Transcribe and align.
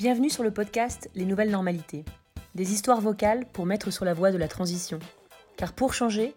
Bienvenue 0.00 0.30
sur 0.30 0.42
le 0.42 0.50
podcast 0.50 1.10
Les 1.14 1.26
Nouvelles 1.26 1.50
Normalités. 1.50 2.06
Des 2.54 2.72
histoires 2.72 3.02
vocales 3.02 3.44
pour 3.52 3.66
mettre 3.66 3.90
sur 3.90 4.06
la 4.06 4.14
voie 4.14 4.32
de 4.32 4.38
la 4.38 4.48
transition. 4.48 4.98
Car 5.58 5.74
pour 5.74 5.92
changer, 5.92 6.34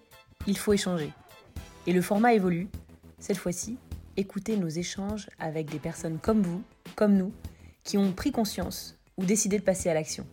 il 0.48 0.58
faut 0.58 0.74
échanger. 0.74 1.14
Et 1.88 1.94
le 1.94 2.02
format 2.02 2.34
évolue. 2.34 2.68
Cette 3.20 3.38
fois-ci, 3.38 3.78
écoutez 4.18 4.58
nos 4.58 4.68
échanges 4.68 5.30
avec 5.40 5.72
des 5.72 5.80
personnes 5.80 6.20
comme 6.20 6.42
vous, 6.42 6.62
comme 6.98 7.16
nous, 7.16 7.32
qui 7.86 7.98
ont 7.98 8.12
pris 8.12 8.34
conscience 8.34 8.98
ou 9.16 9.24
décidé 9.24 9.60
de 9.60 9.64
passer 9.64 9.90
à 9.90 9.94
l'action. 9.94 10.28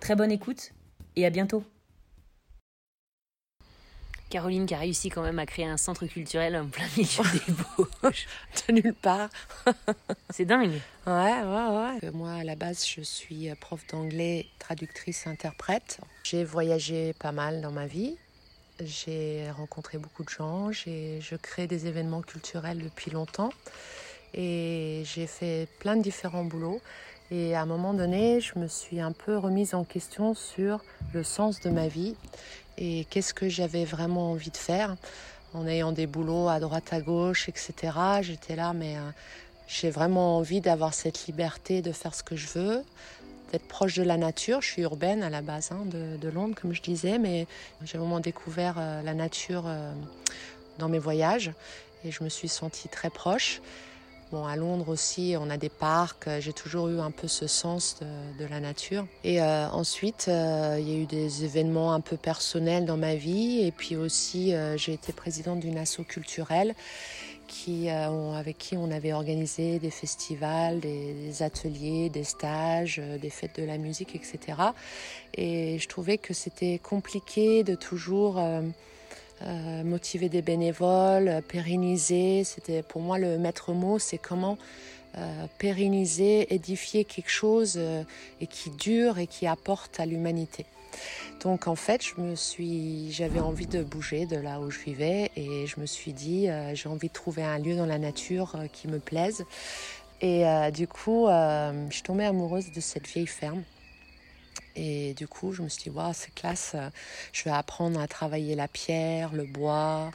Très 0.00 0.16
bonne 0.16 0.32
écoute 0.32 0.72
et 1.16 1.26
à 1.26 1.30
bientôt 1.30 1.62
Caroline 4.28 4.66
qui 4.66 4.74
a 4.74 4.78
réussi 4.78 5.08
quand 5.08 5.22
même 5.22 5.38
à 5.38 5.46
créer 5.46 5.64
un 5.64 5.76
centre 5.78 6.04
culturel 6.06 6.56
en 6.56 6.66
plein 6.66 6.86
milieu 6.96 7.22
des 7.32 7.52
Bauges. 8.02 8.26
de 8.68 8.72
nulle 8.74 8.94
part. 8.94 9.28
C'est 10.30 10.44
dingue. 10.44 10.80
Ouais, 11.06 11.42
ouais, 11.42 11.98
ouais. 12.02 12.10
Moi, 12.12 12.32
à 12.32 12.44
la 12.44 12.54
base, 12.54 12.86
je 12.86 13.00
suis 13.00 13.48
prof 13.60 13.80
d'anglais, 13.90 14.46
traductrice, 14.58 15.26
interprète. 15.26 16.00
J'ai 16.24 16.44
voyagé 16.44 17.14
pas 17.14 17.32
mal 17.32 17.62
dans 17.62 17.72
ma 17.72 17.86
vie. 17.86 18.16
J'ai 18.84 19.50
rencontré 19.50 19.98
beaucoup 19.98 20.24
de 20.24 20.28
gens. 20.28 20.70
Je 20.72 21.36
crée 21.36 21.66
des 21.66 21.86
événements 21.86 22.22
culturels 22.22 22.78
depuis 22.82 23.10
longtemps. 23.10 23.50
Et 24.34 25.02
j'ai 25.06 25.26
fait 25.26 25.68
plein 25.80 25.96
de 25.96 26.02
différents 26.02 26.44
boulots. 26.44 26.80
Et 27.30 27.54
à 27.54 27.62
un 27.62 27.66
moment 27.66 27.94
donné, 27.94 28.40
je 28.40 28.58
me 28.58 28.68
suis 28.68 29.00
un 29.00 29.12
peu 29.12 29.36
remise 29.36 29.74
en 29.74 29.84
question 29.84 30.34
sur 30.34 30.82
le 31.12 31.22
sens 31.22 31.60
de 31.60 31.70
ma 31.70 31.88
vie 31.88 32.14
et 32.78 33.06
qu'est-ce 33.10 33.34
que 33.34 33.48
j'avais 33.48 33.84
vraiment 33.84 34.32
envie 34.32 34.50
de 34.50 34.56
faire 34.56 34.96
en 35.54 35.66
ayant 35.66 35.92
des 35.92 36.06
boulots 36.06 36.48
à 36.48 36.60
droite 36.60 36.92
à 36.92 37.00
gauche, 37.00 37.48
etc. 37.48 37.74
J'étais 38.22 38.54
là, 38.54 38.72
mais 38.72 38.96
euh, 38.96 39.00
j'ai 39.66 39.90
vraiment 39.90 40.38
envie 40.38 40.60
d'avoir 40.60 40.94
cette 40.94 41.26
liberté 41.26 41.82
de 41.82 41.92
faire 41.92 42.14
ce 42.14 42.22
que 42.22 42.36
je 42.36 42.46
veux, 42.48 42.84
d'être 43.50 43.66
proche 43.66 43.96
de 43.96 44.02
la 44.02 44.16
nature. 44.16 44.60
Je 44.60 44.68
suis 44.68 44.82
urbaine 44.82 45.22
à 45.22 45.30
la 45.30 45.40
base 45.40 45.70
hein, 45.72 45.84
de, 45.86 46.28
Londres, 46.28 46.54
comme 46.60 46.74
je 46.74 46.82
disais, 46.82 47.18
mais 47.18 47.46
j'ai 47.84 47.98
vraiment 47.98 48.20
découvert 48.20 48.76
euh, 48.78 49.02
la 49.02 49.14
nature 49.14 49.64
euh, 49.66 49.92
dans 50.78 50.88
mes 50.88 50.98
voyages 50.98 51.50
et 52.04 52.12
je 52.12 52.22
me 52.22 52.28
suis 52.28 52.48
sentie 52.48 52.88
très 52.88 53.10
proche. 53.10 53.60
Bon, 54.30 54.44
à 54.44 54.56
Londres 54.56 54.90
aussi, 54.90 55.36
on 55.40 55.48
a 55.48 55.56
des 55.56 55.70
parcs. 55.70 56.28
J'ai 56.40 56.52
toujours 56.52 56.88
eu 56.88 57.00
un 57.00 57.10
peu 57.10 57.28
ce 57.28 57.46
sens 57.46 57.96
de, 58.38 58.44
la 58.44 58.60
nature. 58.60 59.06
Et 59.24 59.40
euh, 59.40 59.66
ensuite, 59.70 60.26
euh, 60.28 60.76
il 60.78 60.88
y 60.88 60.94
a 60.94 60.98
eu 60.98 61.06
des 61.06 61.46
événements 61.46 61.94
un 61.94 62.00
peu 62.00 62.18
personnels 62.18 62.84
dans 62.84 62.98
ma 62.98 63.14
vie. 63.14 63.66
Et 63.66 63.72
puis 63.72 63.96
aussi, 63.96 64.52
euh, 64.52 64.76
j'ai 64.76 64.92
été 64.92 65.14
présidente 65.14 65.60
d'une 65.60 65.78
asso 65.78 66.00
culturelle 66.06 66.74
qui, 67.46 67.88
avec 67.88 68.58
qui 68.58 68.76
on 68.76 68.90
avait 68.90 69.14
organisé 69.14 69.78
des 69.78 69.90
festivals, 69.90 70.80
des, 70.80 71.42
ateliers, 71.42 72.10
des 72.10 72.24
stages, 72.24 73.00
des 73.22 73.30
fêtes 73.30 73.58
de 73.58 73.64
la 73.64 73.78
musique, 73.78 74.14
etc. 74.14 74.38
Et 75.32 75.78
je 75.78 75.88
trouvais 75.88 76.18
que 76.18 76.34
c'était 76.34 76.78
compliqué 76.78 77.64
de 77.64 77.74
toujours 77.74 78.38
euh, 79.42 79.84
motiver 79.84 80.28
des 80.28 80.42
bénévoles, 80.42 81.42
pérenniser. 81.46 82.42
C'était 82.44 82.82
pour 82.82 83.00
moi 83.00 83.18
le 83.18 83.38
maître 83.38 83.72
mot, 83.72 83.98
c'est 83.98 84.18
comment 84.18 84.58
euh, 85.16 85.46
pérenniser, 85.58 86.52
édifier 86.52 87.04
quelque 87.04 87.30
chose 87.30 87.74
euh, 87.76 88.02
et 88.40 88.46
qui 88.46 88.70
dure 88.70 89.18
et 89.18 89.26
qui 89.26 89.46
apporte 89.46 90.00
à 90.00 90.06
l'humanité. 90.06 90.66
Donc 91.40 91.68
en 91.68 91.76
fait, 91.76 92.04
je 92.04 92.20
me 92.20 92.34
suis, 92.34 93.12
j'avais 93.12 93.38
envie 93.38 93.66
de 93.66 93.82
bouger 93.84 94.26
de 94.26 94.36
là 94.36 94.58
où 94.60 94.70
je 94.70 94.80
vivais 94.80 95.30
et 95.36 95.66
je 95.66 95.78
me 95.78 95.86
suis 95.86 96.12
dit, 96.12 96.48
j'ai 96.72 96.88
envie 96.88 97.08
de 97.08 97.12
trouver 97.12 97.44
un 97.44 97.58
lieu 97.58 97.76
dans 97.76 97.86
la 97.86 97.98
nature 97.98 98.56
qui 98.72 98.88
me 98.88 98.98
plaise. 98.98 99.44
Et 100.20 100.42
du 100.72 100.88
coup, 100.88 101.26
je 101.28 102.02
tombée 102.02 102.24
amoureuse 102.24 102.72
de 102.72 102.80
cette 102.80 103.06
vieille 103.06 103.28
ferme 103.28 103.62
et 104.76 105.14
du 105.14 105.26
coup, 105.26 105.52
je 105.52 105.62
me 105.62 105.68
suis 105.68 105.84
dit, 105.84 105.90
waouh, 105.90 106.12
c'est 106.14 106.34
classe, 106.34 106.72
euh, 106.74 106.90
je 107.32 107.44
vais 107.44 107.50
apprendre 107.50 108.00
à 108.00 108.06
travailler 108.06 108.54
la 108.54 108.68
pierre, 108.68 109.32
le 109.32 109.44
bois, 109.44 110.10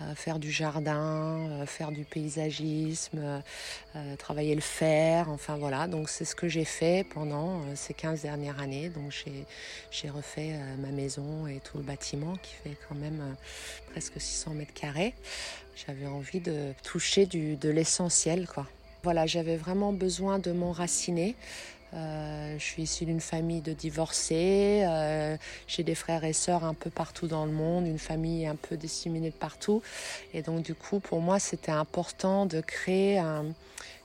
euh, 0.00 0.14
faire 0.14 0.38
du 0.38 0.50
jardin, 0.50 1.50
euh, 1.50 1.66
faire 1.66 1.92
du 1.92 2.04
paysagisme, 2.04 3.42
travailler 4.18 4.54
le 4.54 4.60
fer, 4.60 5.28
enfin 5.28 5.56
voilà. 5.56 5.86
Donc 5.86 6.08
c'est 6.08 6.24
ce 6.24 6.34
que 6.34 6.48
j'ai 6.48 6.64
fait 6.64 7.06
pendant 7.14 7.60
ces 7.74 7.94
15 7.94 8.22
dernières 8.22 8.60
années. 8.60 8.88
Donc 8.88 9.12
j'ai 9.90 10.10
refait 10.10 10.58
ma 10.78 10.88
maison 10.88 11.46
et 11.46 11.60
tout 11.60 11.78
le 11.78 11.84
bâtiment 11.84 12.34
qui 12.36 12.54
fait 12.54 12.76
quand 12.88 12.94
même 12.94 13.36
presque 13.92 14.20
600 14.20 14.54
mètres 14.54 14.74
carrés. 14.74 15.14
J'avais 15.86 16.06
envie 16.06 16.40
de 16.40 16.72
toucher 16.82 17.26
du, 17.26 17.56
de 17.56 17.68
l'essentiel, 17.68 18.46
quoi. 18.46 18.66
Voilà, 19.02 19.26
j'avais 19.26 19.56
vraiment 19.56 19.92
besoin 19.92 20.38
de 20.38 20.52
m'enraciner. 20.52 21.34
Euh, 21.94 22.54
je 22.58 22.64
suis 22.64 22.82
issue 22.82 23.04
d'une 23.04 23.20
famille 23.20 23.60
de 23.60 23.72
divorcés. 23.72 24.84
Euh, 24.86 25.36
j'ai 25.66 25.82
des 25.82 25.94
frères 25.94 26.24
et 26.24 26.32
sœurs 26.32 26.64
un 26.64 26.74
peu 26.74 26.90
partout 26.90 27.26
dans 27.26 27.44
le 27.44 27.52
monde, 27.52 27.86
une 27.86 27.98
famille 27.98 28.46
un 28.46 28.56
peu 28.56 28.76
disséminée 28.76 29.30
de 29.30 29.36
partout. 29.36 29.82
Et 30.32 30.42
donc 30.42 30.62
du 30.62 30.74
coup, 30.74 31.00
pour 31.00 31.20
moi, 31.20 31.38
c'était 31.38 31.72
important 31.72 32.46
de 32.46 32.60
créer 32.60 33.22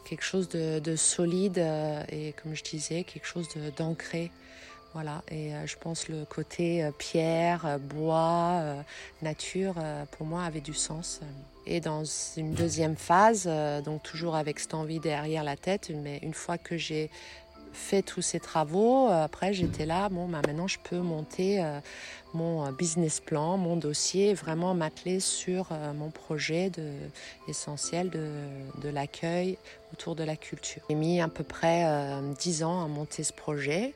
quelque 0.06 0.24
chose 0.24 0.50
de, 0.50 0.96
solide 0.96 1.60
euh, 1.60 2.04
et, 2.10 2.34
comme 2.34 2.56
je 2.56 2.64
disais, 2.64 3.04
quelque 3.04 3.28
chose 3.28 3.48
d'ancré. 3.78 4.32
Voilà, 4.94 5.22
et 5.30 5.52
je 5.66 5.76
pense 5.78 6.08
le 6.08 6.26
côté 6.26 6.90
pierre, 6.98 7.78
bois, 7.80 8.64
nature, 9.22 9.76
pour 10.12 10.26
moi, 10.26 10.44
avait 10.44 10.62
du 10.62 10.74
sens. 10.74 11.20
Et 11.68 11.82
dans 11.82 12.04
une 12.36 12.54
deuxième 12.54 12.96
phase, 12.96 13.48
donc 13.84 14.02
toujours 14.02 14.36
avec 14.36 14.60
cette 14.60 14.74
envie 14.74 15.00
derrière 15.00 15.44
la 15.44 15.56
tête, 15.56 15.92
mais 15.94 16.18
une 16.24 16.34
fois 16.34 16.58
que 16.58 16.78
j'ai 16.78 17.12
fait 17.74 18.02
tous 18.02 18.22
ces 18.22 18.40
travaux, 18.40 19.08
euh, 19.08 19.24
après 19.24 19.54
j'étais 19.54 19.86
là, 19.86 20.10
bon, 20.10 20.28
bah, 20.28 20.42
maintenant 20.46 20.68
je 20.68 20.80
peux 20.84 21.00
monter 21.00 21.64
euh, 21.64 21.80
mon 22.34 22.66
euh, 22.66 22.72
business 22.72 23.20
plan, 23.20 23.58
mon 23.58 23.76
dossier, 23.76 24.34
vraiment 24.34 24.74
m'atteler 24.74 25.20
sur 25.20 25.70
mon 25.96 26.10
projet 26.10 26.70
de, 26.70 26.92
essentiel 27.48 28.10
de, 28.10 28.30
de 28.82 28.90
l'accueil 28.90 29.58
autour 29.94 30.16
de 30.16 30.24
la 30.24 30.36
culture. 30.36 30.82
J'ai 30.90 30.96
mis 30.96 31.22
à 31.22 31.28
peu 31.28 31.44
près 31.44 31.86
dix 32.40 32.64
ans 32.64 32.84
à 32.84 32.88
monter 32.88 33.24
ce 33.24 33.34
projet. 33.34 33.94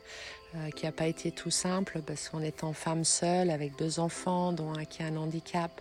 qui 0.75 0.85
n'a 0.85 0.91
pas 0.91 1.07
été 1.07 1.31
tout 1.31 1.49
simple 1.49 2.01
parce 2.05 2.27
qu'en 2.27 2.41
étant 2.41 2.73
femme 2.73 3.05
seule 3.05 3.49
avec 3.49 3.77
deux 3.77 4.01
enfants 4.01 4.51
dont 4.51 4.73
un 4.73 4.83
qui 4.83 5.01
a 5.01 5.05
un 5.05 5.15
handicap, 5.15 5.71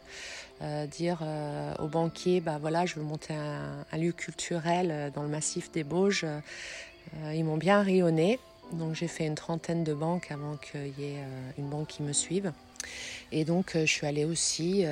dire 0.90 1.18
aux 1.78 1.88
banquiers 1.88 2.40
bah 2.40 2.58
voilà 2.60 2.86
je 2.86 2.96
veux 2.96 3.02
monter 3.02 3.34
un, 3.34 3.98
lieu 3.98 4.12
culturel 4.12 5.10
dans 5.14 5.22
le 5.22 5.28
massif 5.28 5.72
des 5.72 5.84
Bauges 5.84 6.24
euh, 6.24 6.40
ils 7.34 7.44
m'ont 7.44 7.56
bien 7.56 7.82
rayonné. 7.82 8.38
Donc 8.72 8.94
j'ai 8.94 9.08
fait 9.08 9.26
une 9.26 9.34
trentaine 9.34 9.82
de 9.82 9.92
banques 9.92 10.30
avant 10.30 10.56
qu'il 10.56 10.92
y 10.98 11.14
ait 11.14 11.18
euh, 11.18 11.50
une 11.58 11.68
banque 11.68 11.88
qui 11.88 12.02
me 12.02 12.12
suive. 12.12 12.52
Et 13.32 13.44
donc 13.44 13.74
euh, 13.74 13.80
je 13.80 13.92
suis 13.92 14.06
allée 14.06 14.24
aussi 14.24 14.84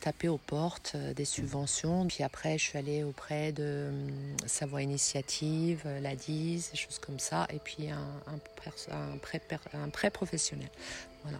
taper 0.00 0.28
aux 0.28 0.38
portes 0.38 0.96
des 0.96 1.24
subventions. 1.24 2.06
Puis 2.06 2.22
après 2.22 2.58
je 2.58 2.64
suis 2.64 2.78
allée 2.78 3.02
auprès 3.02 3.52
de 3.52 3.90
Savoie 4.46 4.82
Initiative, 4.82 5.84
la 6.00 6.14
DIS, 6.14 6.70
des 6.70 6.78
choses 6.78 6.98
comme 6.98 7.18
ça. 7.18 7.46
Et 7.52 7.58
puis 7.58 7.88
un 7.90 9.88
prêt 9.90 10.10
professionnel. 10.10 10.70
Voilà. 11.24 11.38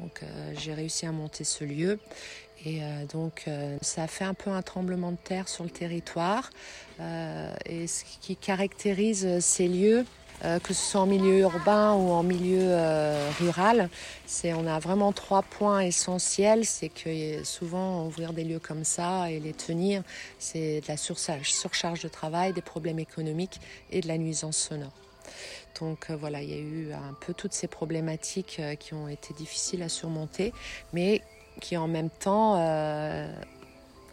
Donc 0.00 0.22
j'ai 0.56 0.74
réussi 0.74 1.06
à 1.06 1.12
monter 1.12 1.44
ce 1.44 1.64
lieu. 1.64 1.98
Et 2.66 2.80
donc 3.12 3.46
ça 3.80 4.02
a 4.02 4.06
fait 4.08 4.24
un 4.24 4.34
peu 4.34 4.50
un 4.50 4.62
tremblement 4.62 5.12
de 5.12 5.16
terre 5.16 5.48
sur 5.48 5.64
le 5.64 5.70
territoire. 5.70 6.50
et 6.98 7.86
ce 7.86 8.04
qui 8.20 8.36
caractérise 8.36 9.38
ces 9.38 9.68
lieux, 9.68 10.04
euh, 10.44 10.60
que 10.60 10.72
ce 10.72 10.90
soit 10.92 11.00
en 11.00 11.06
milieu 11.06 11.40
urbain 11.40 11.94
ou 11.94 12.10
en 12.10 12.22
milieu 12.22 12.60
euh, 12.62 13.28
rural. 13.40 13.90
C'est, 14.26 14.52
on 14.52 14.68
a 14.68 14.78
vraiment 14.78 15.12
trois 15.12 15.42
points 15.42 15.80
essentiels. 15.80 16.64
C'est 16.64 16.90
que 16.90 17.42
souvent 17.44 18.06
ouvrir 18.06 18.32
des 18.32 18.44
lieux 18.44 18.60
comme 18.60 18.84
ça 18.84 19.30
et 19.32 19.40
les 19.40 19.52
tenir, 19.52 20.02
c'est 20.38 20.80
de 20.80 20.86
la 20.86 20.96
surcharge 20.96 22.02
de 22.02 22.08
travail, 22.08 22.52
des 22.52 22.62
problèmes 22.62 23.00
économiques 23.00 23.60
et 23.90 24.00
de 24.00 24.06
la 24.06 24.16
nuisance 24.16 24.56
sonore. 24.56 24.92
Donc 25.80 26.06
euh, 26.10 26.16
voilà, 26.16 26.40
il 26.40 26.50
y 26.50 26.54
a 26.54 26.58
eu 26.58 26.92
un 26.92 27.14
peu 27.14 27.34
toutes 27.34 27.52
ces 27.52 27.66
problématiques 27.66 28.60
qui 28.78 28.94
ont 28.94 29.08
été 29.08 29.34
difficiles 29.34 29.82
à 29.82 29.88
surmonter, 29.88 30.52
mais 30.92 31.20
qui 31.60 31.76
en 31.76 31.88
même 31.88 32.10
temps 32.10 32.56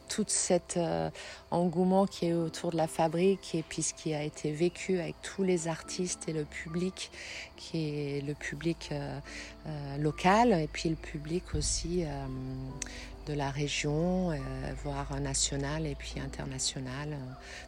tout 0.08 0.26
cet 0.28 0.78
euh, 0.78 1.10
engouement 1.52 2.06
qui 2.06 2.28
est 2.28 2.34
autour 2.34 2.72
de 2.72 2.78
la 2.78 2.88
fabrique 2.88 3.56
et 3.56 3.64
puis 3.68 3.82
ce 3.82 3.94
qui 3.94 4.14
a 4.14 4.24
été 4.24 4.52
vécu 4.52 5.00
avec 5.00 5.16
tous 5.22 5.44
les 5.44 5.68
artistes 5.68 6.28
et 6.28 6.34
le 6.34 6.46
public 6.46 7.12
qui 7.58 7.78
est 7.78 8.26
le 8.26 8.34
public 8.34 8.90
euh, 8.92 9.20
euh, 9.68 9.98
local 9.98 10.54
et 10.54 10.70
puis 10.72 10.90
le 10.90 10.96
public 10.96 11.44
aussi 11.56 12.06
de 13.26 13.34
la 13.34 13.50
région, 13.50 14.32
euh, 14.32 14.36
voire 14.84 15.20
nationale 15.20 15.86
et 15.86 15.96
puis 15.96 16.16
internationale. 16.24 17.18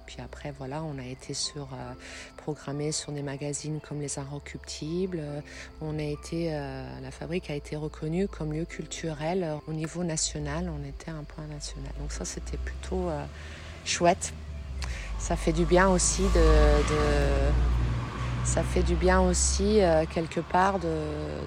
Puis 0.05 0.17
après, 0.23 0.51
voilà, 0.57 0.83
on 0.83 0.97
a 0.99 1.05
été 1.05 1.33
sur, 1.33 1.69
euh, 1.73 1.93
programmé 2.37 2.91
sur 2.91 3.11
des 3.11 3.23
magazines 3.23 3.79
comme 3.79 3.99
Les 3.99 4.19
Inrecuptibles. 4.19 5.21
On 5.81 5.97
a 5.99 6.03
été, 6.03 6.53
euh, 6.53 6.87
la 7.01 7.11
fabrique 7.11 7.49
a 7.49 7.55
été 7.55 7.75
reconnue 7.75 8.27
comme 8.27 8.53
lieu 8.53 8.65
culturel 8.65 9.57
au 9.67 9.73
niveau 9.73 10.03
national. 10.03 10.69
On 10.69 10.87
était 10.87 11.11
un 11.11 11.23
point 11.23 11.47
national. 11.47 11.91
Donc 11.99 12.11
ça, 12.11 12.25
c'était 12.25 12.57
plutôt 12.57 13.09
chouette. 13.85 14.33
Ça 15.19 15.35
fait 15.35 15.53
du 15.53 15.65
bien 15.65 15.89
aussi 15.89 16.21
de, 16.21 16.27
de 16.29 17.86
ça 18.47 18.63
fait 18.63 18.81
du 18.81 18.95
bien 18.95 19.19
aussi, 19.21 19.81
quelque 20.13 20.39
part, 20.39 20.79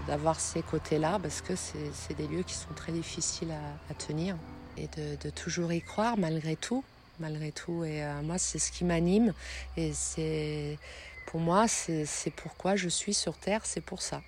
d'avoir 0.06 0.38
ces 0.38 0.62
côtés-là, 0.62 1.18
parce 1.20 1.40
que 1.40 1.54
c'est 1.56 2.14
des 2.14 2.28
lieux 2.28 2.42
qui 2.42 2.54
sont 2.54 2.72
très 2.76 2.92
difficiles 2.92 3.52
à, 3.90 3.94
tenir. 3.94 4.36
Et 4.76 4.86
de, 4.96 5.30
toujours 5.30 5.72
y 5.72 5.80
croire, 5.80 6.16
malgré 6.18 6.56
tout. 6.56 6.84
Malgré 7.18 7.52
tout. 7.52 7.84
Et 7.84 8.04
moi, 8.22 8.36
c'est 8.38 8.58
ce 8.58 8.70
qui 8.70 8.84
m'anime. 8.84 9.32
Et 9.76 9.92
c'est 9.94 10.78
pour 11.26 11.40
moi, 11.40 11.66
c'est 11.68 12.32
pourquoi 12.36 12.76
je 12.76 12.88
suis 12.88 13.14
sur 13.14 13.36
Terre, 13.36 13.62
c'est 13.64 13.80
pour 13.80 14.02
ça. 14.02 14.20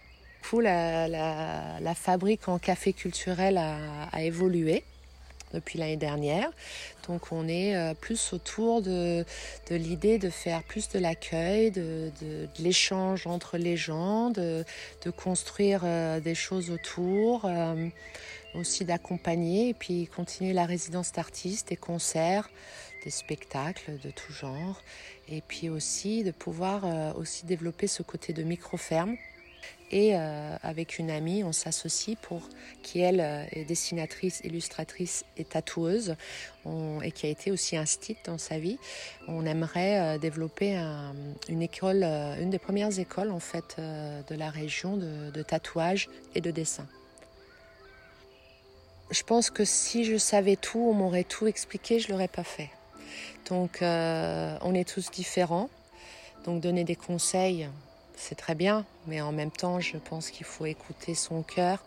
La, 0.53 1.09
la, 1.09 1.81
la, 1.81 1.95
fabrique 1.95 2.49
en 2.49 2.59
café 2.59 2.93
culturel 2.93 3.59
a, 3.59 4.23
évolué 4.23 4.85
depuis 5.53 5.79
l'année 5.79 5.97
dernière. 5.97 6.51
Donc 7.09 7.33
on 7.33 7.49
est 7.49 7.75
euh, 7.75 7.95
plus 7.95 8.33
autour 8.33 8.83
de, 8.83 9.25
l'idée 9.71 10.19
de 10.19 10.31
faire 10.31 10.63
plus 10.63 10.89
de 10.89 10.99
l'accueil, 10.99 11.71
de, 11.71 12.11
l'échange 12.59 13.27
entre 13.27 13.59
les 13.59 13.77
gens, 13.77 14.31
de, 14.31 14.65
construire 15.17 15.83
euh, 15.85 16.21
des 16.21 16.35
choses 16.35 16.71
autour, 16.71 17.45
euh, 17.45 17.89
aussi 18.55 18.85
d'accompagner 18.85 19.71
et 19.71 19.75
puis 19.75 20.07
continuer 20.07 20.53
la 20.53 20.67
résidence 20.67 21.13
d'artistes, 21.13 21.69
des 21.69 21.77
concerts, 21.77 22.51
des 23.05 23.11
spectacles 23.11 23.99
de 24.03 24.11
tout 24.11 24.33
genre 24.33 24.81
et 25.29 25.41
puis 25.41 25.69
aussi 25.69 26.23
de 26.23 26.31
pouvoir 26.31 27.17
aussi 27.17 27.47
développer 27.47 27.87
ce 27.87 28.03
côté 28.03 28.33
de 28.33 28.43
micro-ferme. 28.43 29.17
Et 29.91 30.13
euh, 30.15 30.57
avec 30.63 30.99
une 30.99 31.11
amie, 31.11 31.45
on 31.45 31.53
s'associe 31.53 32.17
pour 32.21 32.49
qui 32.83 33.01
elle 33.01 33.21
euh, 33.21 33.45
est 33.53 33.65
dessinatrice, 33.65 34.41
illustratrice 34.45 35.25
et 35.37 35.45
tatoueuse 35.45 36.17
et 37.03 37.11
qui 37.11 37.27
a 37.27 37.29
été 37.29 37.51
aussi 37.51 37.77
un 37.77 37.85
style 37.85 38.17
dans 38.25 38.39
sa 38.39 38.59
vie. 38.59 38.79
On 39.27 39.45
aimerait 39.45 40.17
développer 40.21 40.77
une 41.49 41.61
école, 41.61 42.05
une 42.05 42.51
des 42.51 42.61
premières 42.61 43.01
écoles 43.01 43.33
en 43.33 43.41
fait 43.41 43.79
de 43.79 44.35
la 44.37 44.49
région 44.49 44.97
de, 44.97 45.33
de 45.33 45.43
tatouage 45.43 46.09
et 46.37 46.41
de 46.41 46.53
dessin. 46.53 46.87
Je 49.13 49.25
pense 49.25 49.51
que 49.51 49.65
si 49.65 50.05
je 50.05 50.17
savais 50.17 50.57
tout, 50.57 50.79
on 50.79 50.95
m'aurait 50.95 51.25
tout 51.25 51.47
expliqué, 51.47 51.99
je 51.99 52.09
l'aurais 52.09 52.29
pas 52.29 52.45
fait. 52.45 52.71
Donc 53.51 53.83
euh, 53.83 54.57
on 54.63 54.75
est 54.75 54.89
tous 54.89 55.11
différents. 55.11 55.69
Donc 56.47 56.63
donner 56.63 56.85
des 56.85 56.97
conseils, 56.97 57.69
c'est 58.17 58.35
très 58.35 58.55
bien, 58.55 58.85
mais 59.07 59.21
en 59.21 59.33
même 59.33 59.51
temps, 59.51 59.81
je 59.81 59.97
pense 59.97 60.31
qu'il 60.31 60.47
faut 60.47 60.67
écouter 60.67 61.15
son 61.15 61.43
cœur. 61.43 61.83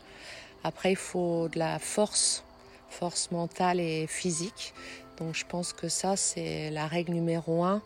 Après, 0.63 0.91
il 0.91 0.97
faut 0.97 1.47
de 1.49 1.59
la 1.59 1.79
force, 1.79 2.43
force 2.89 3.31
mentale 3.31 3.79
et 3.79 4.07
physique. 4.07 4.73
Donc 5.17 5.35
je 5.35 5.45
pense 5.45 5.73
que 5.73 5.87
ça, 5.87 6.15
c'est 6.15 6.69
la 6.71 6.87
règle 6.87 7.13
numéro 7.13 7.63
un 7.63 7.81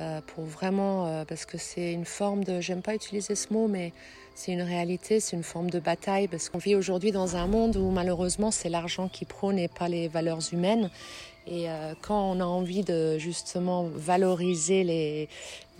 euh, 0.00 0.20
pour 0.26 0.44
vraiment, 0.44 1.06
euh, 1.06 1.24
parce 1.24 1.44
que 1.44 1.58
c'est 1.58 1.92
une 1.92 2.04
forme 2.06 2.44
de, 2.44 2.60
j'aime 2.60 2.82
pas 2.82 2.94
utiliser 2.94 3.34
ce 3.34 3.52
mot, 3.52 3.68
mais 3.68 3.92
c'est 4.34 4.52
une 4.52 4.62
réalité, 4.62 5.20
c'est 5.20 5.36
une 5.36 5.42
forme 5.42 5.70
de 5.70 5.78
bataille, 5.78 6.26
parce 6.26 6.48
qu'on 6.48 6.58
vit 6.58 6.74
aujourd'hui 6.74 7.12
dans 7.12 7.36
un 7.36 7.46
monde 7.46 7.76
où 7.76 7.90
malheureusement 7.90 8.50
c'est 8.50 8.70
l'argent 8.70 9.08
qui 9.08 9.26
prône 9.26 9.58
et 9.58 9.68
pas 9.68 9.88
les 9.88 10.08
valeurs 10.08 10.40
humaines. 10.52 10.90
Et 11.46 11.68
euh, 11.68 11.94
quand 12.00 12.32
on 12.32 12.40
a 12.40 12.44
envie 12.44 12.84
de 12.84 13.18
justement 13.18 13.84
valoriser 13.84 14.84
les, 14.84 15.28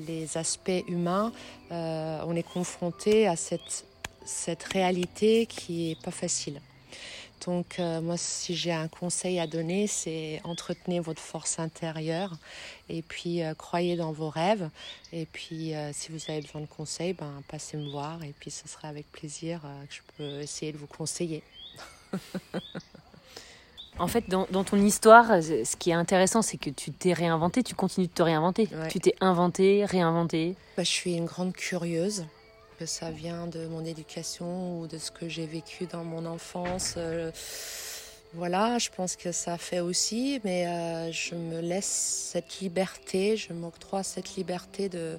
les 0.00 0.36
aspects 0.36 0.84
humains, 0.88 1.32
euh, 1.70 2.20
on 2.26 2.34
est 2.34 2.42
confronté 2.42 3.28
à 3.28 3.36
cette, 3.36 3.84
cette 4.24 4.64
réalité 4.64 5.46
qui 5.46 5.92
est 5.92 6.02
pas 6.02 6.10
facile. 6.10 6.60
Donc 7.46 7.78
euh, 7.78 8.00
moi, 8.00 8.16
si 8.16 8.54
j'ai 8.54 8.72
un 8.72 8.86
conseil 8.86 9.40
à 9.40 9.46
donner, 9.46 9.86
c'est 9.88 10.40
entretenez 10.44 11.00
votre 11.00 11.20
force 11.20 11.58
intérieure 11.58 12.32
et 12.88 13.02
puis 13.02 13.40
croyez 13.58 13.96
dans 13.96 14.12
vos 14.12 14.30
rêves. 14.30 14.68
Et 15.12 15.26
puis 15.26 15.72
si 15.92 16.12
vous 16.12 16.20
avez 16.28 16.40
besoin 16.40 16.60
de 16.60 16.66
conseils, 16.66 17.14
ben, 17.14 17.42
passez 17.48 17.76
me 17.76 17.90
voir 17.90 18.22
et 18.22 18.32
puis 18.38 18.50
ce 18.50 18.68
sera 18.68 18.88
avec 18.88 19.10
plaisir 19.10 19.60
que 19.88 19.94
je 19.94 20.00
peux 20.16 20.40
essayer 20.40 20.72
de 20.72 20.78
vous 20.78 20.86
conseiller. 20.86 21.42
En 24.02 24.08
fait, 24.08 24.28
dans, 24.28 24.64
ton 24.64 24.78
histoire, 24.78 25.40
ce 25.40 25.76
qui 25.76 25.90
est 25.90 25.94
intéressant, 25.94 26.42
c'est 26.42 26.56
que 26.56 26.70
tu 26.70 26.90
t'es 26.90 27.12
réinventé, 27.12 27.62
tu 27.62 27.76
continues 27.76 28.08
de 28.08 28.12
te 28.12 28.22
réinventer. 28.22 28.68
Tu 28.88 28.98
t'es 28.98 29.14
inventé, 29.20 29.84
réinventé. 29.84 30.56
Bah, 30.76 30.82
je 30.82 30.90
suis 30.90 31.14
une 31.14 31.26
grande 31.26 31.52
curieuse. 31.52 32.26
Que 32.80 32.86
ça 32.86 33.12
vient 33.12 33.46
de 33.46 33.68
mon 33.68 33.84
éducation 33.84 34.80
ou 34.80 34.88
de 34.88 34.98
ce 34.98 35.12
que 35.12 35.28
j'ai 35.28 35.46
vécu 35.46 35.86
dans 35.86 36.02
mon 36.02 36.26
enfance. 36.26 36.94
Euh, 36.96 37.30
voilà, 38.34 38.78
je 38.78 38.88
pense 38.90 39.14
que 39.14 39.30
ça 39.30 39.56
fait 39.56 39.78
aussi, 39.78 40.40
mais 40.42 40.66
euh, 40.66 41.12
je 41.12 41.36
me 41.36 41.60
laisse 41.60 42.30
cette 42.32 42.58
liberté, 42.58 43.36
je 43.36 43.52
m'octroie 43.52 44.02
cette 44.02 44.34
liberté 44.34 44.88
de, 44.88 45.16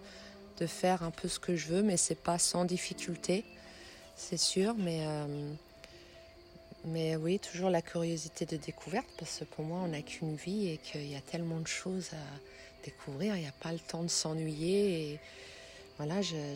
de 0.60 0.66
faire 0.66 1.04
un 1.04 1.12
peu 1.12 1.30
ce 1.30 1.40
que 1.40 1.56
je 1.56 1.68
veux, 1.68 1.84
mais 1.84 1.96
c'est 1.96 2.22
pas 2.22 2.38
sans 2.38 2.66
difficulté, 2.66 3.46
c'est 4.18 4.40
sûr, 4.40 4.76
mais 4.78 5.06
euh, 5.06 5.54
mais 6.86 7.16
oui, 7.16 7.40
toujours 7.40 7.70
la 7.70 7.82
curiosité 7.82 8.46
de 8.46 8.58
découverte, 8.58 9.08
parce 9.18 9.40
que 9.40 9.46
pour 9.46 9.64
moi, 9.64 9.80
on 9.84 9.90
n'a 9.90 10.02
qu'une 10.02 10.36
vie 10.36 10.70
et 10.70 10.78
qu'il 10.78 11.10
y 11.10 11.16
a 11.16 11.22
tellement 11.22 11.60
de 11.60 11.68
choses 11.68 12.10
à 12.14 12.84
découvrir, 12.84 13.36
il 13.36 13.42
n'y 13.42 13.48
a 13.48 13.54
pas 13.62 13.72
le 13.72 13.80
temps 13.80 14.04
de 14.04 14.10
s'ennuyer. 14.10 15.20
Voilà, 15.98 16.22
j'ai 16.22 16.56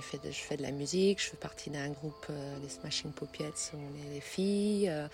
fait 0.00 0.18
je 0.24 0.30
fais 0.40 0.56
de 0.56 0.62
la 0.62 0.72
musique, 0.72 1.20
je 1.20 1.28
fais 1.28 1.36
partie 1.36 1.70
d'un 1.70 1.90
groupe, 1.90 2.26
euh, 2.30 2.56
les 2.62 2.68
Smashing 2.68 3.12
Puppets, 3.12 3.72
où 3.74 3.76
on 3.76 4.08
est 4.08 4.14
des 4.14 4.20
filles. 4.20 4.88
Euh, 4.88 5.06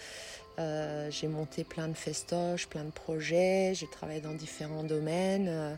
euh, 0.59 1.11
j'ai 1.11 1.27
monté 1.27 1.65
plein 1.65 1.89
de 1.89 1.95
festoches, 1.95 2.69
plein 2.69 2.85
de 2.85 2.91
projets, 2.91 3.75
j'ai 3.75 3.89
travaillé 3.89 4.21
dans 4.21 4.33
différents 4.33 4.85
domaines. 4.85 5.77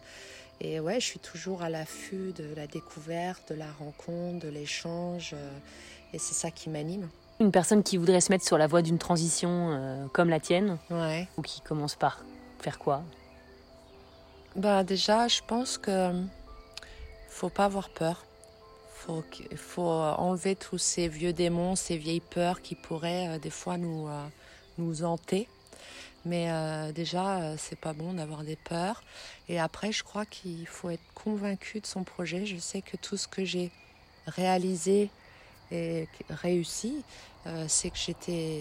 et 0.60 0.78
ouais, 0.78 1.00
je 1.00 1.06
suis 1.06 1.18
toujours 1.18 1.62
à 1.62 1.70
l'affût 1.70 2.32
de 2.36 2.54
la 2.54 2.66
découverte, 2.66 3.52
de 3.52 3.58
la 3.58 3.72
rencontre, 3.72 4.44
de 4.44 4.48
l'échange. 4.48 5.34
et 6.12 6.18
c'est 6.18 6.34
ça 6.34 6.50
qui 6.52 6.70
m'anime. 6.70 7.08
Une 7.40 7.52
personne 7.52 7.84
qui 7.84 7.96
voudrait 7.96 8.20
se 8.20 8.32
mettre 8.32 8.44
sur 8.44 8.58
la 8.58 8.66
voie 8.66 8.82
d'une 8.82 8.98
transition 8.98 9.70
euh, 9.70 10.06
comme 10.12 10.28
la 10.28 10.40
tienne, 10.40 10.76
ouais. 10.90 11.28
ou 11.36 11.42
qui 11.42 11.60
commence 11.60 11.94
par 11.94 12.24
faire 12.58 12.78
quoi? 12.80 13.02
Bah 14.56 14.82
déjà, 14.82 15.28
je 15.28 15.40
pense 15.46 15.78
que 15.78 16.10
faut 17.28 17.48
pas 17.48 17.66
avoir 17.66 17.90
peur. 17.90 18.24
Faut 18.92 19.22
il 19.52 19.56
faut 19.56 19.82
enlever 19.82 20.56
tous 20.56 20.78
ces 20.78 21.06
vieux 21.06 21.32
démons, 21.32 21.76
ces 21.76 21.96
vieilles 21.96 22.20
peurs 22.20 22.60
qui 22.60 22.74
pourraient 22.74 23.28
euh, 23.28 23.38
des 23.38 23.50
fois 23.50 23.76
nous 23.76 24.08
euh, 24.08 24.26
nous 24.78 25.04
hanter. 25.04 25.48
Mais 26.24 26.50
déjà, 26.92 27.56
c'est 27.56 27.78
pas 27.78 27.94
bon 27.94 28.12
d'avoir 28.12 28.42
des 28.42 28.56
peurs. 28.56 29.02
Et 29.48 29.58
après, 29.58 29.92
je 29.92 30.02
crois 30.02 30.26
qu'il 30.26 30.66
faut 30.66 30.90
être 30.90 31.14
convaincu 31.14 31.80
de 31.80 31.86
son 31.86 32.02
projet. 32.02 32.44
Je 32.44 32.58
sais 32.58 32.82
que 32.82 32.98
tout 32.98 33.16
ce 33.16 33.28
que 33.28 33.44
j'ai 33.44 33.70
réalisé 34.26 35.10
et 35.70 36.08
réussi, 36.30 37.02
euh, 37.46 37.66
c'est 37.68 37.90
que 37.90 37.98
j'étais 37.98 38.60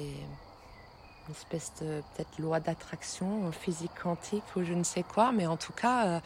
une 1.28 1.34
espèce 1.34 1.72
de 1.82 2.02
peut-être 2.16 2.40
loi 2.40 2.60
d'attraction 2.60 3.52
physique 3.52 3.92
quantique 4.02 4.44
ou 4.56 4.64
je 4.64 4.74
ne 4.74 4.84
sais 4.84 5.04
quoi, 5.04 5.32
mais 5.32 5.46
en 5.46 5.58
tout 5.58 5.74
cas, 5.74 6.08
euh, 6.08 6.20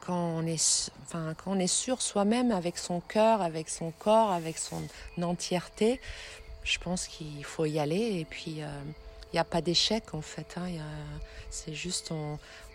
quand 0.00 0.16
on 0.16 0.46
est, 0.46 0.90
enfin, 1.04 1.34
quand 1.36 1.52
on 1.52 1.58
est 1.58 1.66
sûr 1.66 2.02
soi-même 2.02 2.50
avec 2.50 2.78
son 2.78 3.00
cœur, 3.00 3.42
avec 3.42 3.68
son 3.68 3.90
corps, 3.90 4.32
avec 4.32 4.58
son 4.58 4.82
entièreté, 5.20 6.00
je 6.64 6.78
pense 6.78 7.08
qu'il 7.08 7.44
faut 7.44 7.66
y 7.66 7.78
aller 7.78 8.20
et 8.20 8.24
puis 8.24 8.62
euh, 8.62 8.68
il 9.32 9.36
n'y 9.36 9.40
a 9.40 9.44
pas 9.44 9.60
d'échec 9.60 10.14
en 10.14 10.20
fait. 10.20 10.56
Hein, 10.56 10.68
c'est 11.50 11.74
juste 11.74 12.12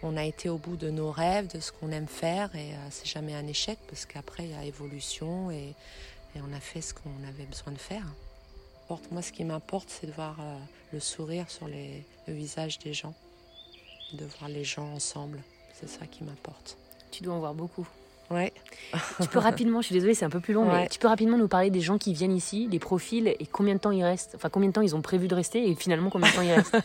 on, 0.04 0.18
a 0.18 0.24
été 0.24 0.50
au 0.50 0.58
bout 0.58 0.76
de 0.76 0.90
nos 0.90 1.12
rêves, 1.12 1.48
de 1.48 1.60
ce 1.60 1.72
qu'on 1.72 1.92
aime 1.92 2.08
faire 2.08 2.56
et 2.56 2.72
c'est 2.92 3.08
jamais 3.08 3.34
un 3.34 3.48
échec 3.48 3.78
parce 3.88 4.06
qu'après 4.06 4.46
il 4.46 4.52
y 4.52 4.56
a 4.56 4.64
évolution 4.64 5.52
et 5.52 5.74
et 6.38 6.42
on 6.42 6.56
a 6.56 6.60
fait 6.60 6.82
ce 6.82 6.94
qu'on 6.94 7.10
avait 7.28 7.46
besoin 7.46 7.74
de 7.74 7.80
faire. 7.80 8.06
Moi, 9.12 9.22
ce 9.22 9.32
qui 9.32 9.44
m'importe, 9.44 9.90
c'est 9.90 10.08
de 10.08 10.14
voir 10.14 10.38
euh, 10.40 10.58
le 10.94 11.00
sourire 11.00 11.50
sur 11.50 11.68
les, 11.68 12.06
le 12.28 12.34
visage 12.34 12.80
des 12.80 12.94
gens, 12.94 13.14
de 14.14 14.26
voir 14.26 14.50
les 14.50 14.64
gens 14.64 14.94
ensemble. 14.94 15.42
C'est 15.74 15.90
ça 15.90 16.06
qui 16.06 16.24
m'importe. 16.24 16.78
Tu 17.12 17.24
dois 17.24 17.34
en 17.34 17.40
voir 17.40 17.54
beaucoup. 17.54 17.88
Ouais. 18.30 18.54
tu 19.22 19.28
peux 19.30 19.40
rapidement, 19.40 19.82
je 19.82 19.88
suis 19.88 19.94
désolée, 19.94 20.14
c'est 20.14 20.26
un 20.26 20.30
peu 20.30 20.40
plus 20.40 20.54
long, 20.54 20.66
mais 20.66 20.90
tu 20.90 21.00
peux 21.00 21.08
rapidement 21.08 21.38
nous 21.38 21.48
parler 21.48 21.70
des 21.70 21.80
gens 21.80 21.98
qui 21.98 22.14
viennent 22.14 22.36
ici, 22.36 22.68
des 22.68 22.80
profils 22.80 23.28
et 23.28 23.46
combien 23.46 23.76
de 23.76 23.80
temps 23.80 23.92
ils 23.92 24.04
restent, 24.04 24.34
enfin 24.36 24.50
combien 24.50 24.68
de 24.68 24.74
temps 24.74 24.82
ils 24.82 24.98
ont 24.98 25.02
prévu 25.02 25.30
de 25.30 25.36
rester 25.36 25.70
et 25.70 25.76
finalement 25.76 26.10
combien 26.10 26.30
de 26.30 26.36
temps 26.36 26.42
ils 26.42 26.52
restent? 26.52 26.78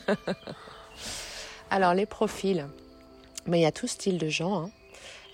Alors 1.71 1.95
les 1.95 2.07
profils, 2.07 2.69
mais 3.47 3.59
il 3.59 3.63
y 3.63 3.67
a 3.67 3.73
tout 3.73 3.89
style 3.89 4.19
de 4.19 4.29
gens. 4.29 4.67
Hein. 4.67 4.71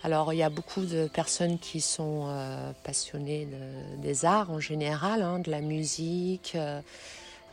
Alors 0.04 0.32
il 0.32 0.36
y 0.36 0.44
a 0.44 0.50
beaucoup 0.50 0.84
de 0.84 1.08
personnes 1.08 1.58
qui 1.58 1.80
sont 1.80 2.26
euh, 2.28 2.72
passionnées 2.84 3.48
des 3.96 4.24
arts 4.24 4.50
en 4.50 4.60
général, 4.60 5.22
hein, 5.22 5.40
de 5.40 5.50
la 5.50 5.60
musique, 5.60 6.52
euh, 6.54 6.80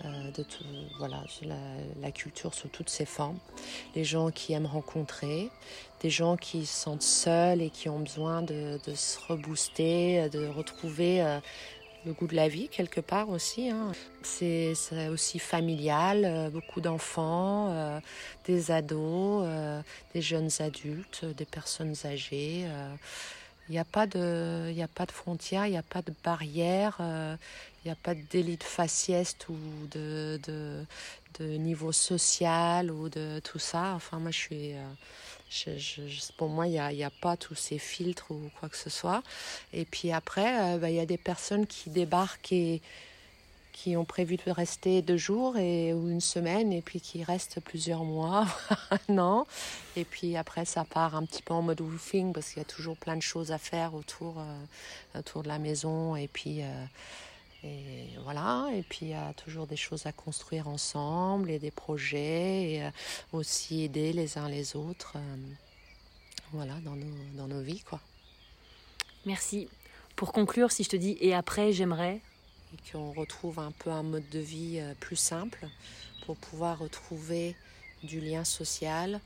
euh, 0.04 0.32
de 0.32 0.44
tout, 0.44 0.64
voilà, 1.00 1.24
la, 2.02 2.12
culture 2.12 2.54
sous 2.54 2.68
toutes 2.68 2.90
ses 2.90 3.06
formes. 3.06 3.40
Les 3.96 4.04
gens 4.04 4.30
qui 4.30 4.54
aiment 4.54 4.68
rencontrer, 4.68 5.50
des 6.02 6.12
gens 6.12 6.38
qui 6.38 6.68
se 6.68 6.82
sentent 6.84 7.02
seuls 7.02 7.64
et 7.64 7.72
qui 7.72 7.90
ont 7.90 8.00
besoin 8.00 8.44
de, 8.44 8.80
de 8.86 8.94
se 8.94 9.18
rebooster, 9.28 10.30
de 10.30 10.46
retrouver 10.48 11.40
le 12.06 12.14
goût 12.14 12.28
de 12.28 12.36
la 12.36 12.48
vie 12.48 12.68
quelque 12.70 13.02
part 13.02 13.30
aussi. 13.30 13.70
Hein. 13.70 13.92
C'est 14.22 14.74
aussi 15.10 15.40
familial, 15.40 16.24
euh, 16.26 16.50
beaucoup 16.50 16.82
d'enfants, 16.82 17.70
euh, 17.72 18.00
des 18.46 18.72
ados, 18.72 19.44
euh, 19.46 19.82
des 20.14 20.22
jeunes 20.22 20.50
adultes, 20.60 21.26
des 21.26 21.46
personnes 21.46 21.96
âgées. 22.06 22.66
Il 23.68 23.72
n'y 23.72 23.80
a 23.80 23.86
pas 23.86 24.06
de, 24.06 24.72
il 24.72 24.82
a 24.82 24.88
pas 24.88 25.08
de 25.08 25.12
frontières, 25.12 25.66
il 25.66 25.72
n'y 25.72 25.78
a 25.78 25.84
pas 25.84 26.04
de 26.04 26.14
barrières, 26.24 26.98
il 27.00 27.86
n'y 27.86 27.92
a 27.92 27.96
pas 27.96 28.14
de 28.14 28.22
délit 28.30 28.58
de 28.58 28.64
faciès 28.64 29.36
ou 29.50 29.56
de, 29.90 30.40
de, 30.44 30.86
de, 31.40 31.58
niveau 31.58 31.92
social 31.92 32.92
ou 32.92 33.10
de 33.10 33.40
tout 33.44 33.58
ça. 33.58 33.94
Enfin, 33.96 34.20
moi, 34.20 34.30
je 34.30 34.38
suis, 34.38 34.72
pour 36.38 36.50
moi, 36.50 36.68
il 36.68 36.72
n'y 36.72 37.04
a, 37.04 37.08
a, 37.08 37.10
pas 37.22 37.38
tous 37.38 37.56
ces 37.56 37.78
filtres 37.78 38.32
ou 38.32 38.50
quoi 38.60 38.70
que 38.70 38.78
ce 38.78 38.90
soit. 38.90 39.24
Et 39.74 39.86
puis 39.86 40.12
après, 40.12 40.78
bah, 40.78 40.90
il 40.90 40.96
y 40.96 41.00
a 41.00 41.06
des 41.06 41.18
personnes 41.18 41.68
qui 41.68 41.90
débarquent 41.90 42.52
et 42.52 42.82
qui 43.76 43.98
ont 43.98 44.06
prévu 44.06 44.38
de 44.38 44.52
rester 44.52 45.02
deux 45.02 45.18
jours 45.18 45.58
et, 45.58 45.94
ou 45.94 46.10
une 46.10 46.22
semaine 46.22 46.72
et 46.72 46.82
puis 46.82 47.02
qui 47.02 47.26
restent 47.26 47.60
plusieurs 47.60 48.06
mois, 48.06 48.48
un 49.10 49.18
an. 49.18 49.46
Et 49.98 50.06
puis 50.06 50.38
après, 50.38 50.64
ça 50.64 50.86
part 50.86 51.14
un 51.14 51.26
petit 51.26 51.42
peu 51.42 51.54
en 51.54 51.62
mode 51.62 51.82
woofing 51.82 52.32
parce 52.32 52.50
qu'il 52.50 52.60
y 52.60 52.62
a 52.62 52.70
toujours 52.70 52.96
plein 52.96 53.18
de 53.18 53.22
choses 53.22 53.52
à 53.52 53.58
faire 53.58 53.94
autour, 53.94 54.36
euh, 54.40 55.20
autour 55.20 55.44
de 55.44 55.50
la 55.50 55.60
maison. 55.60 56.16
Et 56.16 56.30
puis, 56.30 56.62
euh, 56.62 56.86
et 57.66 58.18
voilà. 58.24 58.70
Et 58.74 58.84
puis, 58.84 59.08
il 59.08 59.10
y 59.10 59.14
a 59.14 59.34
toujours 59.34 59.68
des 59.68 59.76
choses 59.76 60.06
à 60.06 60.12
construire 60.12 60.68
ensemble 60.68 61.50
et 61.50 61.60
des 61.60 61.72
projets 61.72 62.72
et 62.72 62.84
euh, 62.84 62.90
aussi 63.34 63.84
aider 63.84 64.14
les 64.14 64.38
uns 64.38 64.50
les 64.50 64.76
autres. 64.76 65.18
voilà, 66.52 66.76
dans 66.84 66.96
nos, 66.96 67.16
dans 67.36 67.48
nos 67.48 67.62
vies, 67.62 67.82
quoi. 67.82 68.00
Merci. 69.26 69.68
Pour 70.16 70.32
conclure, 70.32 70.72
si 70.72 70.84
je 70.84 70.90
te 70.90 70.96
dis 70.96 71.18
et 71.20 71.34
après, 71.34 71.74
j'aimerais 71.74 72.22
et 72.74 72.92
qu'on 72.92 73.12
retrouve 73.12 73.60
un 73.60 73.72
peu 73.72 73.90
un 73.90 74.04
mode 74.04 74.28
de 74.30 74.40
vie 74.40 74.80
euh, 74.80 74.94
plus 75.00 75.16
simple 75.16 75.68
pour 76.26 76.36
pouvoir 76.38 76.80
retrouver 76.80 77.56
du 78.04 78.20
lien 78.20 78.44
social, 78.44 79.20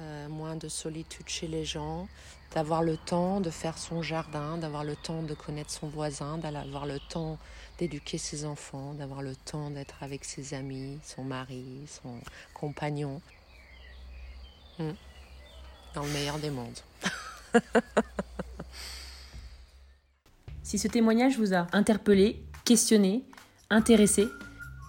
euh, 0.00 0.28
moins 0.28 0.56
de 0.56 0.68
solitude 0.68 1.28
chez 1.28 1.46
les 1.46 1.64
gens, 1.64 2.08
d'avoir 2.52 2.82
le 2.82 2.96
temps 2.96 3.40
de 3.40 3.50
faire 3.50 3.78
son 3.78 4.02
jardin, 4.02 4.58
d'avoir 4.58 4.82
le 4.82 4.96
temps 4.96 5.22
de 5.22 5.34
connaître 5.34 5.70
son 5.70 5.86
voisin, 5.86 6.38
d'avoir 6.38 6.86
le 6.86 6.98
temps 6.98 7.38
d'éduquer 7.78 8.18
ses 8.18 8.44
enfants, 8.44 8.94
d'avoir 8.94 9.22
le 9.22 9.36
temps 9.36 9.70
d'être 9.70 10.02
avec 10.02 10.24
ses 10.24 10.54
amis, 10.54 10.98
son 11.04 11.22
mari, 11.22 11.64
son 11.86 12.18
compagnon. 12.54 13.20
Hmm. 14.78 14.92
Dans 15.94 16.02
le 16.02 16.10
meilleur 16.10 16.38
des 16.38 16.50
mondes. 16.50 16.80
si 20.64 20.78
ce 20.78 20.88
témoignage 20.88 21.38
vous 21.38 21.54
a 21.54 21.68
interpellé, 21.72 22.42
questionné, 22.64 23.24
intéressé, 23.70 24.26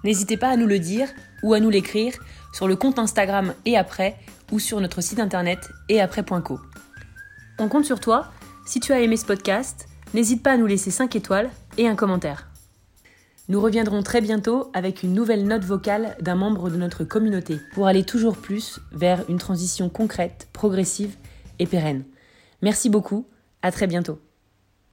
n'hésitez 0.03 0.37
pas 0.37 0.49
à 0.49 0.57
nous 0.57 0.65
le 0.65 0.79
dire 0.79 1.09
ou 1.43 1.53
à 1.53 1.59
nous 1.59 1.69
l'écrire 1.69 2.17
sur 2.55 2.69
le 2.69 2.77
compte 2.77 2.99
Instagram 2.99 3.53
et 3.65 3.75
après 3.75 4.15
ou 4.51 4.59
sur 4.59 4.79
notre 4.79 5.01
site 5.01 5.19
internet 5.19 5.69
et 5.89 5.99
après.co. 5.99 6.57
On 7.59 7.67
compte 7.67 7.83
sur 7.83 7.99
toi. 7.99 8.31
Si 8.65 8.79
tu 8.79 8.93
as 8.93 9.01
aimé 9.01 9.17
ce 9.17 9.25
podcast, 9.25 9.89
n'hésite 10.13 10.41
pas 10.41 10.53
à 10.53 10.57
nous 10.57 10.65
laisser 10.65 10.89
5 10.89 11.13
étoiles 11.17 11.49
et 11.77 11.89
un 11.89 11.95
commentaire. 11.95 12.47
Nous 13.49 13.59
reviendrons 13.59 14.03
très 14.03 14.21
bientôt 14.21 14.71
avec 14.73 15.03
une 15.03 15.13
nouvelle 15.13 15.45
note 15.45 15.65
vocale 15.65 16.15
d'un 16.21 16.35
membre 16.35 16.69
de 16.69 16.77
notre 16.77 17.03
communauté 17.03 17.59
pour 17.73 17.87
aller 17.87 18.05
toujours 18.05 18.37
plus 18.37 18.79
vers 18.93 19.29
une 19.29 19.37
transition 19.37 19.89
concrète, 19.89 20.47
progressive 20.53 21.15
et 21.59 21.67
pérenne. 21.67 22.05
Merci 22.61 22.89
beaucoup, 22.89 23.27
à 23.61 23.71
très 23.71 23.85
bientôt. 23.85 24.17